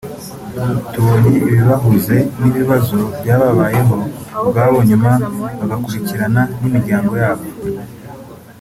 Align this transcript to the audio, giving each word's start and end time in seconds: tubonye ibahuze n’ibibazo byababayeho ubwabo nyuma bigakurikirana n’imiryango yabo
tubonye 0.91 1.33
ibahuze 1.61 2.15
n’ibibazo 2.39 2.97
byababayeho 3.19 3.95
ubwabo 4.41 4.77
nyuma 4.89 5.11
bigakurikirana 5.57 6.41
n’imiryango 6.59 7.13
yabo 7.23 7.45